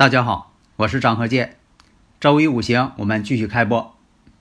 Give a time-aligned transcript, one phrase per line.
[0.00, 1.58] 大家好，我是张和建。
[2.20, 3.94] 周一五行，我们继续开播。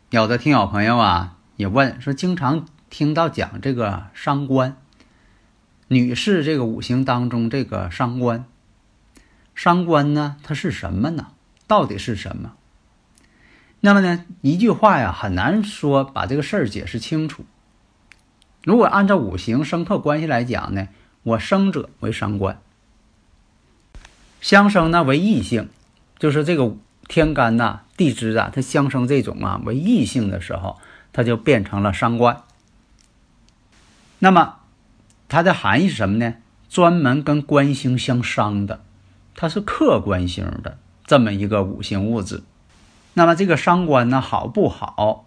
[0.09, 4.77] 有的听友朋友啊也问说，经常听到讲这个伤官，
[5.89, 8.45] 女士这个五行当中这个伤官，
[9.53, 11.27] 伤官呢它是什么呢？
[11.67, 12.53] 到底是什么？
[13.81, 17.43] 那么呢一句话呀很难说把这个事儿解释清楚。
[18.63, 20.87] 如果按照五行生克关系来讲呢，
[21.23, 22.61] 我生者为伤官。
[24.41, 25.69] 相生呢为异性，
[26.17, 26.75] 就是这个
[27.07, 30.77] 天干呐、地支啊，它相生这种啊为异性的时候，
[31.11, 32.41] 它就变成了伤官。
[34.19, 34.55] 那么
[35.27, 36.35] 它的含义是什么呢？
[36.69, 38.81] 专门跟官星相伤的，
[39.35, 42.43] 它是克官星的这么一个五行物质。
[43.15, 45.25] 那么这个伤官呢好不好？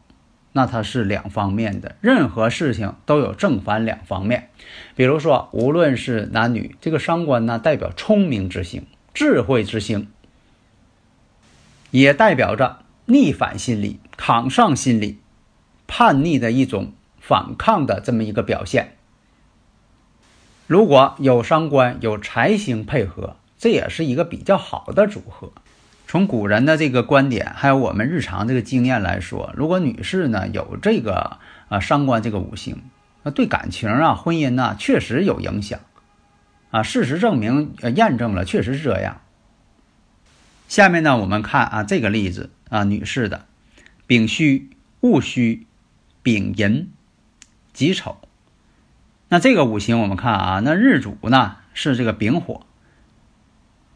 [0.53, 4.51] 那它是两方面的，任何事情都有正反两方面。
[4.95, 8.87] 比如说，无论是男女，这个伤官呢代表聪明之星。
[9.15, 10.09] 智慧之星，
[11.91, 15.19] 也代表着逆反心理、抗上心理、
[15.87, 18.97] 叛逆的一种反抗的这么一个表现。
[20.67, 25.53] 如果有伤官有财星配合，这也是一个比较好的组合。
[26.07, 32.83] 从古人的这个观点，还有我们日常这个经验来说，如果女士呢有这个啊伤官这个五行，
[33.23, 35.79] 那对感情啊、婚姻呐确实有影响。
[36.73, 39.21] 啊，事实证明，呃，验证了，确实是这样。
[40.69, 43.45] 下面呢，我们看啊这个例子啊，女士的
[44.07, 45.67] 丙戌、戊戌、
[46.23, 46.91] 丙寅、
[47.75, 48.17] 己丑。
[49.29, 52.65] 那这个五行我们看啊，那日主呢是这个丙火，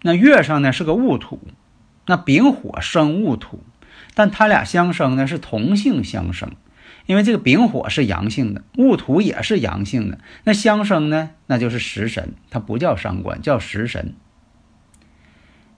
[0.02, 1.40] 那月上呢是个戊土，
[2.04, 3.64] 那丙火生戊土，
[4.12, 6.52] 但它俩相生呢是同性相生。
[7.06, 14.14] 因为这个丙火是阳性的，戊土也是阳性的，那相生呢，那就是食神，它不叫伤官，叫食神。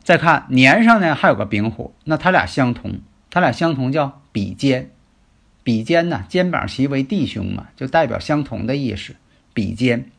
[0.02, 3.00] 再看年上呢，还有个丙火，那它俩相同，
[3.30, 4.90] 它俩相同叫比肩，
[5.62, 9.16] 比肩呢，肩膀齐为弟兄嘛，就代表相同的意思，
[9.52, 10.10] 比肩。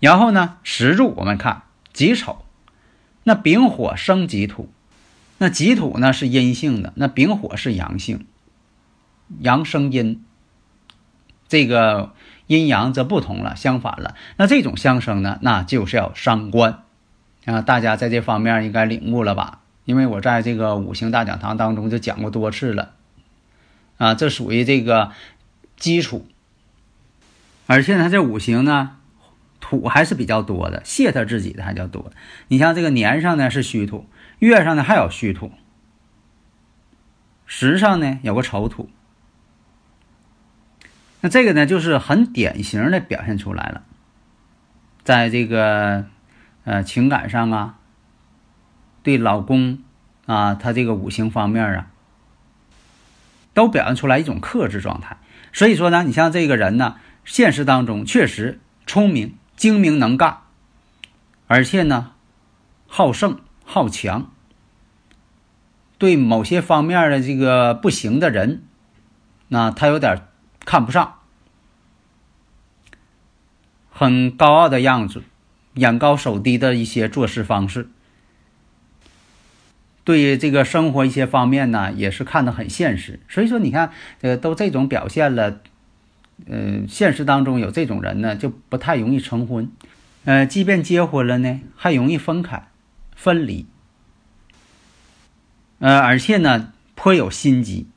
[0.00, 1.62] 然后呢，时柱我们看
[1.92, 2.44] 己丑，
[3.22, 4.68] 那丙火生己土，
[5.38, 8.26] 那己土呢是阴性的，那丙火是阳性。
[9.38, 10.24] 阳生阴，
[11.48, 12.12] 这个
[12.46, 14.16] 阴阳则不同了，相反了。
[14.36, 16.82] 那这种相生呢，那就是要伤官
[17.44, 17.62] 啊！
[17.62, 19.60] 大家在这方面应该领悟了吧？
[19.84, 22.92] 因为我在这个五行大讲堂当中就讲过多次了
[23.96, 25.12] 啊，这属于这个
[25.76, 26.26] 基础。
[27.66, 28.96] 而且它这五行呢，
[29.60, 32.12] 土还是比较多的，泄他自己的还较多。
[32.48, 34.06] 你像这个年上呢是虚土，
[34.40, 35.52] 月上呢还有虚土，
[37.46, 38.90] 时上呢有个丑土。
[41.22, 43.82] 那这个呢，就是很典型的表现出来了，
[45.04, 46.06] 在这个
[46.64, 47.78] 呃情感上啊，
[49.02, 49.82] 对老公
[50.24, 51.90] 啊，他这个五行方面啊，
[53.52, 55.18] 都表现出来一种克制状态。
[55.52, 60.38] 所以说呢，你像这个人呢，现实当中确实聪明、精明、能干，
[61.46, 62.12] 而且呢，
[62.86, 64.30] 好胜、好强，
[65.98, 68.62] 对某些方面的这个不行的人，
[69.48, 70.22] 那他有点。
[70.70, 71.18] 看不上，
[73.90, 75.24] 很高傲的样子，
[75.74, 77.88] 眼高手低的一些做事方式，
[80.04, 83.18] 对于这个生活一些方面呢，也是看得很现实。
[83.28, 83.90] 所以说，你看，
[84.20, 85.60] 呃，都这种表现了，
[86.46, 89.68] 呃，现实当中有这种人呢，就不太容易成婚，
[90.24, 92.68] 呃，即便结婚了呢，还容易分开、
[93.16, 93.66] 分离，
[95.80, 97.88] 呃，而且呢，颇有心机，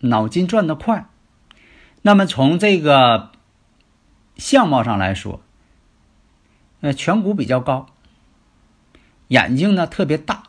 [0.00, 1.06] 脑筋转得快。
[2.02, 3.30] 那么从这个
[4.36, 5.40] 相貌上来说，
[6.80, 7.86] 呃，颧骨比较高，
[9.28, 10.42] 眼睛呢特别大，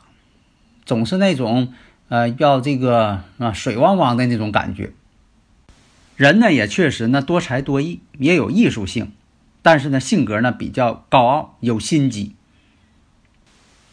[0.84, 1.74] 总是那种
[2.10, 4.94] 呃要这个啊水汪汪的那种感觉。
[6.16, 9.12] 人呢也确实呢多才多艺，也有艺术性，
[9.62, 12.36] 但是呢性格呢比较高傲，有心机。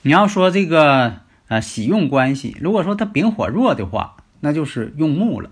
[0.03, 5.51] 你要说这个呃喜用关系，如果说他丙火弱的话，那就是用木了。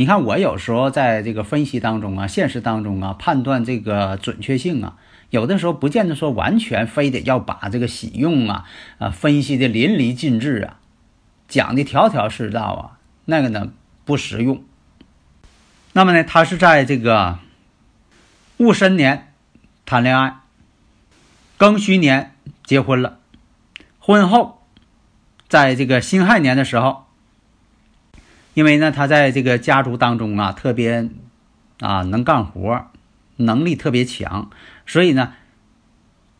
[0.00, 4.96] 你看我有时候在这个分析当中啊，现实当中啊，判断这个准确性啊，
[5.30, 8.64] 有的时候不见得说完全非得要把这个喜用啊
[8.98, 10.78] 啊分析的淋漓尽致啊，
[11.48, 12.82] 讲的条条是道啊，
[13.24, 13.72] 那个呢
[14.04, 14.62] 不实用。
[15.94, 17.40] 那么呢，他是在这个
[18.58, 19.32] 戊申年
[19.84, 20.36] 谈恋爱，
[21.58, 23.18] 庚戌年结婚了，
[23.98, 24.62] 婚后，
[25.48, 27.07] 在这个辛亥年的时候，
[28.58, 31.08] 因为呢，他在这个家族当中啊，特别
[31.78, 32.86] 啊能干活，
[33.36, 34.50] 能力特别强，
[34.84, 35.34] 所以呢，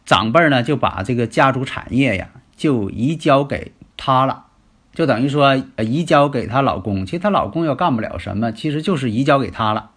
[0.05, 4.47] 长辈呢就把这个家族产业呀就移交给他了。
[4.93, 7.07] 就等于说，移交给她老公。
[7.07, 9.91] 其实她老公又干不了什么，其实就是移交给她了。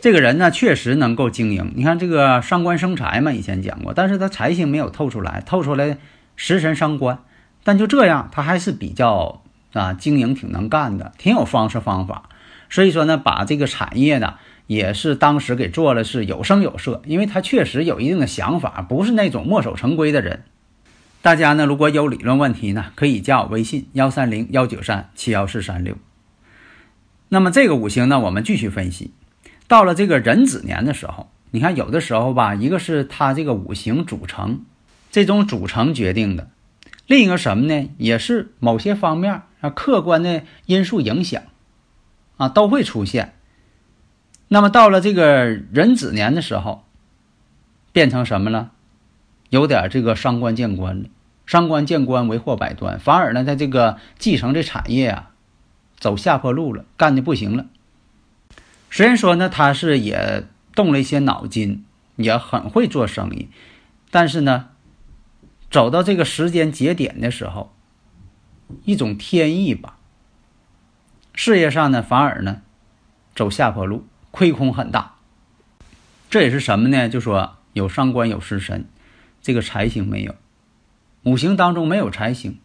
[0.00, 1.72] 这个人呢，确实能够经营。
[1.74, 5.98] 你看这个伤官生财嘛，以前讲过，但是他财星没有透出来，透出来
[6.36, 7.18] 食神伤官。
[7.64, 9.41] 但就这样，他还是比较
[9.72, 12.28] 啊经营挺能干的，挺有方式方法。
[12.70, 14.34] 所以说呢，把这个产业呢，
[14.66, 20.44] 也是当时给做了是有声有色，因为他确实有一定的想法，不是那种墨守成规的人。
[21.20, 25.96] 大家呢，如果有理论问题呢，可以加我微信幺三零幺九三七幺四三六。
[27.28, 29.12] 那么这个五行呢，我们继续分析。
[29.68, 34.64] 到了这个壬子年的时候，你看有的时候吧，一个是它这个五行组成，
[35.10, 36.48] 这种组成决定的；
[37.06, 41.42] 另一个什么呢，也是某些方面啊客观的因素影响
[42.36, 43.34] 啊都会出现。
[44.48, 46.84] 那么到了这个壬子年的时候，
[47.92, 48.70] 变成什么了？
[49.50, 51.08] 有点这个伤官见官了，
[51.44, 55.30] 伤官见官为祸百端，反而呢，他这个继承这产业啊，
[55.98, 57.66] 走下坡路了，干的不行了。
[58.90, 60.44] 虽然说呢，他是也
[60.74, 61.84] 动了一些脑筋，
[62.16, 63.48] 也很会做生意，
[64.10, 64.70] 但是呢，
[65.72, 67.74] 走到这个时间节点的时候，
[68.84, 69.96] 一种天意吧，
[71.32, 72.60] 事业上呢，反而呢，
[73.34, 75.14] 走下坡路，亏空很大。
[76.28, 77.08] 这也是什么呢？
[77.08, 78.84] 就说有伤官有食神。
[79.40, 80.34] 这个财星没有，
[81.24, 82.60] 五行当中没有财星，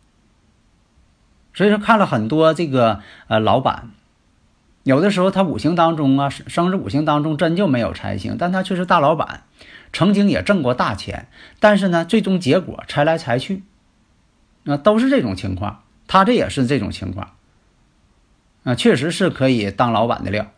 [1.54, 3.90] 所以说看了很多这个呃老板，
[4.84, 9.46] 有的时候他五行当中啊，生日五行当中真就没有财星，但他却是大老板，
[9.94, 11.28] 曾经也挣过大钱，
[11.60, 13.64] 但是呢，最终结果财来财去，
[14.64, 17.36] 那，都是这种情况，他这也是这种情况，
[18.64, 20.52] 啊，确实是可以当老板的料，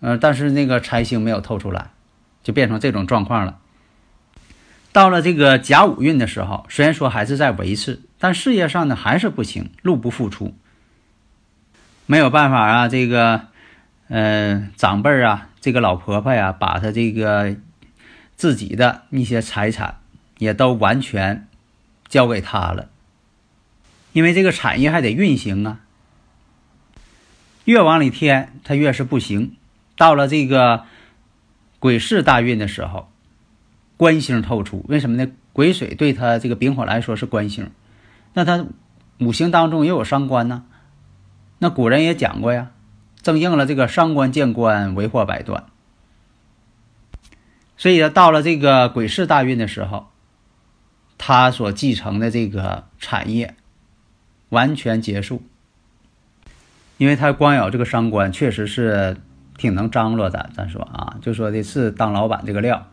[0.00, 1.90] 呃，但是那个财星没有透出来，
[2.42, 3.58] 就变成这种状况了。
[4.90, 10.56] 到了这个甲午运的时候，虽然说还是在维持，但事业上呢还是不行，入不敷出，
[12.06, 12.88] 没有办法啊。
[12.88, 13.42] 这个，
[14.08, 17.54] 呃，长辈啊，这个老婆婆呀，把她这个
[18.38, 20.00] 自己的一些财产
[20.38, 21.46] 也都完全
[22.08, 22.88] 交给他了，
[24.14, 25.80] 因为这个产业还得运行啊。
[27.66, 29.54] 越往里添，他越是不行。
[29.98, 30.84] 到了这个
[31.78, 33.10] 癸巳大运的时候。
[33.98, 35.32] 官星透出，为什么呢？
[35.52, 37.72] 癸水对他这个丙火来说是官星，
[38.32, 38.64] 那他
[39.18, 40.62] 五行当中也有伤官呢。
[41.58, 42.70] 那古人也讲过呀，
[43.22, 45.64] 正应了这个伤官见官为祸百端。
[47.78, 50.08] 所以到了这个癸巳大运的时候，
[51.16, 53.54] 他所继承的这个产业
[54.50, 55.42] 完全结束，
[56.98, 59.16] 因为他光有这个伤官，确实是
[59.56, 60.50] 挺能张罗的。
[60.54, 62.86] 咱说啊，就说的是当老板这个料。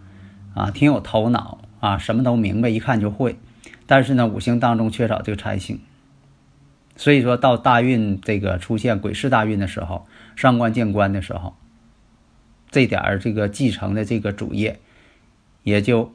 [0.54, 3.38] 啊，挺有头脑啊，什么都明白，一看就会。
[3.88, 5.82] 但是呢，五行当中缺少这个财星，
[6.96, 11.58] 所以说到大运这个出现癸巳大运的时候，伤官见官的时候，
[12.72, 14.80] 这点儿这个继承的这个主业
[15.64, 16.14] 也就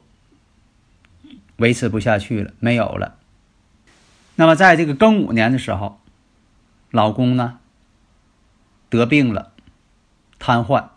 [1.57, 3.17] 维持不下去了，没有了。
[4.35, 5.99] 那么在这个庚午年的时候，
[6.89, 7.59] 老公呢
[8.89, 9.51] 得病了，
[10.39, 10.89] 瘫痪。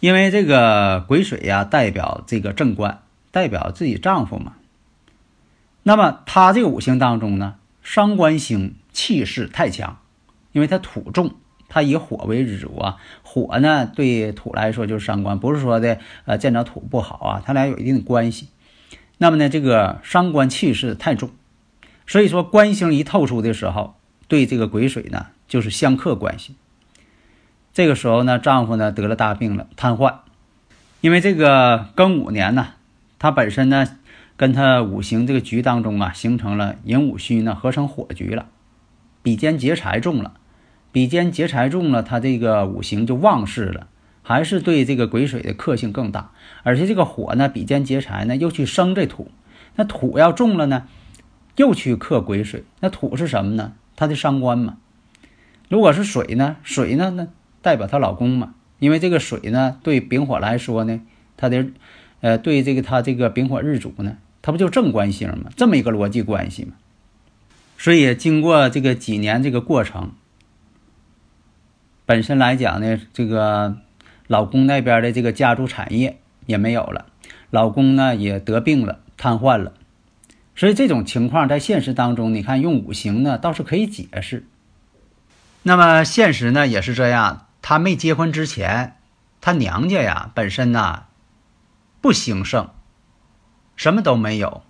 [0.00, 4.56] 因为这个癸水呀，代表这个正官，代表自己丈夫嘛。
[5.82, 9.98] 那么他这个五行当中呢，伤官星气势太强，
[10.52, 11.36] 因为他土重，
[11.74, 12.98] 他以火为主啊。
[13.24, 18.48] 火呢，对土来说就是伤官，不是说的呃见着土不好啊，他俩有一定的关系。
[19.18, 21.30] 那么呢，这个伤官气势太重，
[22.06, 23.96] 所以说官星一透出的时候，
[24.28, 26.54] 对这个癸水呢，就是相克关系。
[27.72, 30.18] 这个时候呢，丈夫呢得了大病了，瘫痪。
[31.00, 32.68] 因为这个庚午年呢，
[33.18, 33.98] 他本身呢
[34.36, 38.46] 跟他五行这个局当中啊，形成了寅午戌呢合成火局了，
[39.22, 40.34] 比肩劫财重了，
[40.94, 43.88] 比肩劫财重了，他这个五行就旺势了，
[44.22, 46.30] 还是对这个癸水的克性更大。
[46.62, 49.28] 而且这个火呢，比肩劫财呢，又去生这土，
[49.74, 50.86] 那土要重了呢，
[51.56, 52.62] 又去克癸水。
[52.78, 53.72] 那土是什么呢？
[53.96, 54.76] 她的伤官嘛。
[55.68, 57.26] 如果是水呢，水呢那
[57.60, 61.00] 代表她老公嘛，因为这个水呢对丙火来说呢，
[61.36, 61.66] 它的
[62.20, 66.74] 呃对这个他这个丙火日主呢，他不就正官星嘛，这么一个逻辑关系嘛。
[67.76, 70.12] 所以经过这个几年这个过程，
[72.06, 73.78] 本身来讲呢，这个
[74.26, 77.06] 老公那边的这个家族产业也没有了，
[77.50, 79.72] 老公呢也得病了，瘫痪了。
[80.56, 84.46] 所以这种情况在现实当中，你看用五行呢倒是可以解释。
[85.62, 88.96] 那么现实呢也是这样，他没结婚之前，
[89.40, 91.04] 他娘家呀本身呢
[92.02, 92.68] 不兴盛，
[93.76, 94.62] 什么都没有。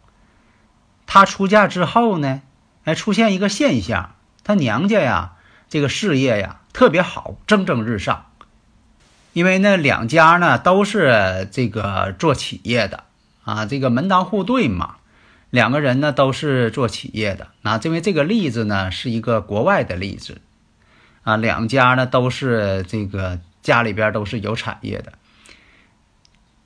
[1.06, 2.42] 他出嫁之后呢，
[2.84, 4.14] 哎出现一个现象，
[4.44, 5.32] 他娘家呀
[5.68, 8.26] 这个事业呀特别好，蒸蒸日上。
[9.32, 13.04] 因为那两家呢都是这个做企业的
[13.44, 14.96] 啊，这个门当户对嘛。
[15.50, 20.40] 两个人呢都是做企业的，啊，因为这个例子呢是一个国外的例子，
[21.22, 25.12] 啊，两家呢都是这个家里边都是有产业的。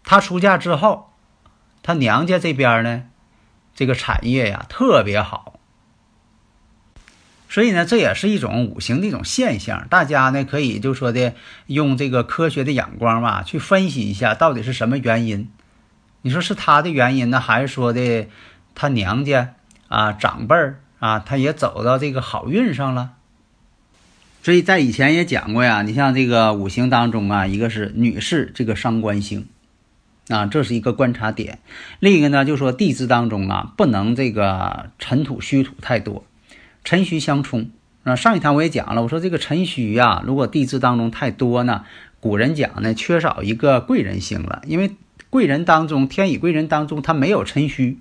[0.05, 1.13] 她出嫁之后，
[1.83, 3.05] 她娘家这边呢，
[3.75, 5.58] 这个产业呀特别好，
[7.49, 9.87] 所以呢这也是一种五行的一种现象。
[9.89, 11.35] 大家呢可以就说的
[11.67, 15.49] 用这个科学的眼光吧去分析一下到底是什么原因。
[16.23, 18.29] 你说是他的原因呢，还是说的？
[18.81, 19.55] 他娘家
[19.89, 23.15] 啊，长辈儿啊，他也走到这个好运上了。
[24.41, 29.49] 所以在以前也讲过呀，你像这个五行当中啊，一个是女士这个伤官星
[30.29, 31.57] 啊，这是一个观察点；
[31.99, 36.25] 另一个呢，就说地支当中啊，不能这个尘土虚土太多，
[36.89, 37.69] 辰戌相冲
[38.05, 38.17] 啊。
[38.17, 41.85] 上一堂我也讲了，我说这个辰戌呀，如果地支当中太多呢，
[42.19, 44.93] 古人讲呢，缺少一个贵人星了，因为
[45.29, 47.99] 贵人当中，天乙贵人当中，他没有辰戌。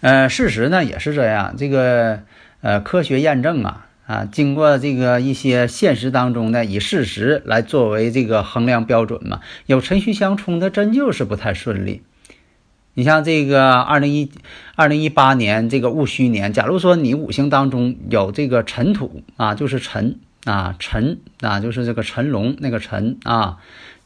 [0.00, 2.22] 呃，事实呢也是这样，这个
[2.60, 12.02] 呃科学验证啊啊，经过这个一些现实当中呢，以事实来作为这个衡量标准嘛，有辰戌相冲的，真就是不太顺利。
[12.94, 14.30] 你像这个二零一
[14.74, 23.58] 二零一八年这个戊戌年，假如说你五行当中有这个辰土啊，就是辰啊辰啊，就是这个辰龙那个辰啊，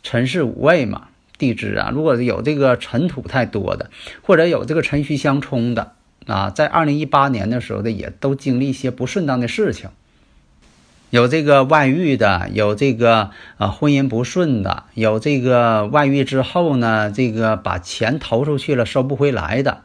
[0.02, 1.08] 辰是五位嘛。
[1.38, 3.90] 地支啊，如果有这个尘土太多的，
[4.22, 5.92] 或者有这个辰戌相冲的
[6.24, 9.90] 啊，在二零一八年的时候的，也都经历一些不顺当的事情，
[11.10, 19.82] 有这个外遇的，有这个啊婚姻不顺的，有这个外遇之后呢，这个把钱投出去了收不回来的，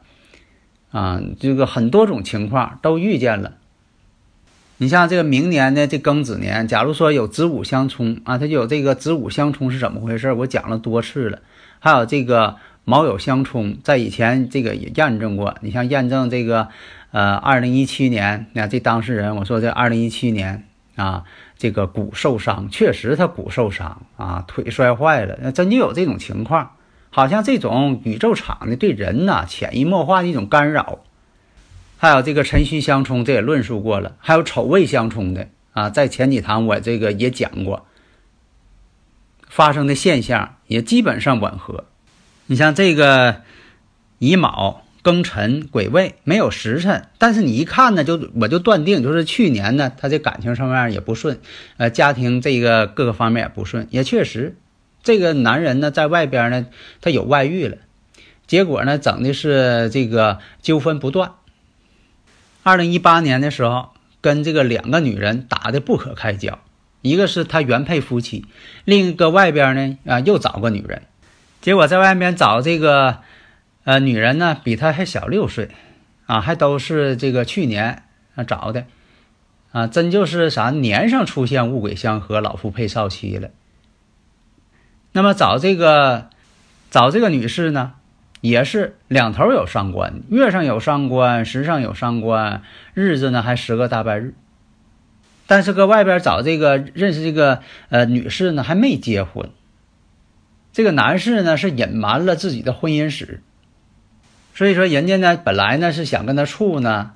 [0.91, 3.53] 啊，这个很多种情况都遇见了。
[4.77, 10.33] 你像这个明年的这庚子年，假如说有子午相冲啊，它就有这个子午相冲是怎么回事？
[10.33, 11.37] 我讲了多次了。
[11.77, 15.55] 还有这个卯酉相冲，在以前这个也验证过。
[15.61, 16.69] 你像验证这个，
[17.11, 20.63] 呃，二零一七年，那这当事人我说这二零一七年
[21.01, 21.23] 啊，
[21.57, 26.73] 这个骨受伤，确实他骨受伤啊，腿摔坏了，那真就有这种情况。
[27.09, 30.99] 好像这种宇宙场的对人呐潜移默化的一种干扰。
[31.97, 34.15] 还有这个辰戌相冲，这也论述过了。
[34.19, 37.87] 还有丑未相冲的啊，在前几堂我这个也讲过，
[39.47, 41.85] 发生的现象也基本上吻合。
[42.45, 43.41] 你像这个
[44.19, 51.39] 乙卯、庚辰、癸未没有时辰，但是你一看呢，就我就断定就是去年呢，他这感情上面也不顺，
[51.77, 54.55] 呃，家庭这个各个方面也不顺，也确实，
[55.01, 56.67] 这个男人呢在外边呢，
[57.01, 57.77] 他有外遇了，
[58.45, 61.31] 结果呢整的是这个纠纷不断。
[62.61, 63.89] 二零一八年的时候，
[64.21, 66.59] 跟这个两个女人打的不可开交，
[67.01, 68.45] 一个是他原配夫妻，
[68.85, 71.01] 另一个外边呢啊又找个女人，
[71.59, 73.17] 结果在外面找这个
[73.83, 75.69] 呃女人呢比他还小六岁，
[76.25, 78.03] 啊还都是这个去年
[78.35, 78.85] 啊找的，
[79.71, 83.49] 啊真就是啥年上出现物鬼相合，老夫配少妻了。
[85.13, 86.29] 那么找这个
[86.89, 87.93] 找这个女士呢？
[88.39, 92.63] 也是两头有伤官，月上有伤官，时上有伤官，
[92.95, 94.33] 日子呢还十个大半日。
[95.45, 99.51] 但是搁外边找这个认识这个呃女士呢，还没结婚。
[100.73, 103.43] 这个男士呢是隐瞒了自己的婚姻史，
[104.53, 107.13] 所以说人家呢本来呢是想跟他处呢，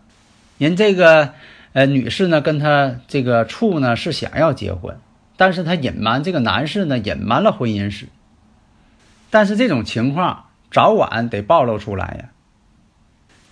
[0.57, 1.33] 人这个
[1.73, 4.97] 呃女士呢跟他这个处呢是想要结婚，
[5.37, 8.07] 但是他隐瞒这个男士呢隐瞒了婚姻史，
[9.29, 10.43] 但是这种情况。
[10.71, 12.29] 早晚得暴露出来呀，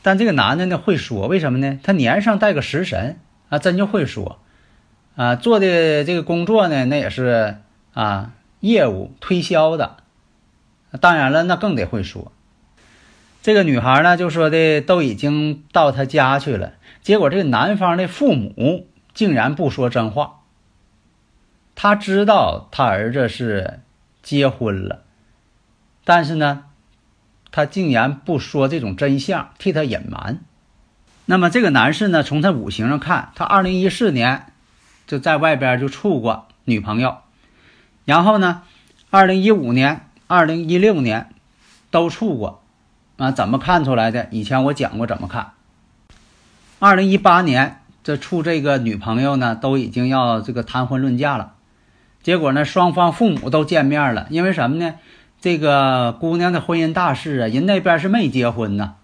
[0.01, 1.79] 但这个男的呢会说，为什么呢？
[1.81, 4.39] 他年上带个食神啊，真就会说，
[5.15, 7.55] 啊，做的这个工作呢，那也是
[7.93, 9.97] 啊，业务推销的，
[10.99, 12.33] 当然了，那更得会说。
[13.43, 20.39] 这个女孩呢就说的都已经到他家去了，结果这个男方的父母竟然不说真话。
[21.75, 23.81] 他知道他儿子是
[24.21, 25.01] 结婚了，
[26.05, 26.63] 但是呢，
[27.51, 30.39] 他竟然不说这种真相，替他隐瞒。
[31.25, 34.53] 那么这个男士呢，从他五行上看，他二零一四年
[35.05, 37.17] 就在外边就处过女朋友，
[38.05, 38.61] 然后呢，
[39.09, 41.29] 二零一五年、二零一六年
[41.91, 42.62] 都处过。
[43.17, 44.27] 啊，怎么看出来的？
[44.31, 45.51] 以前我讲过怎么看。
[46.79, 51.53] 二零一八年这处这个女朋友呢，都已经要这个谈婚论嫁了。
[52.21, 54.27] 结果呢，双方父母都见面了。
[54.29, 54.95] 因为什么呢？
[55.39, 58.95] 这个姑娘的婚姻大事啊，人那边是没结婚呢，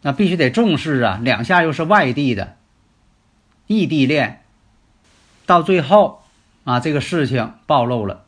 [0.00, 1.20] 那必须得重视啊。
[1.22, 2.56] 两下又是外地的，
[3.66, 4.42] 异地恋，
[5.44, 6.22] 到最后
[6.64, 8.24] 啊，这个事情暴露了。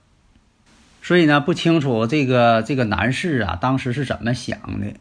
[1.02, 4.94] 所以呢，不清楚这个这个男士啊，当时是怎么想的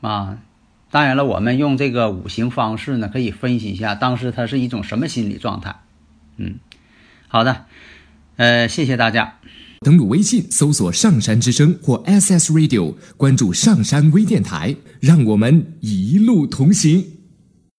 [0.00, 0.38] 啊？
[0.90, 5.76] 当然了，我们用这个五行方式呢，可以分析一下当时他是一种什么心理状态。
[6.36, 6.56] 嗯，
[7.28, 7.66] 好的，
[8.36, 9.34] 呃，谢谢大家。
[9.80, 17.13] 登录微信搜索“上山之声”或 “SS Radio”，关注上山微电台，让我们一路同行。